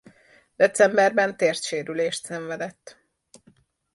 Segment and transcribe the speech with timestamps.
[0.55, 2.99] Decemberben térdsérülést szenvedett.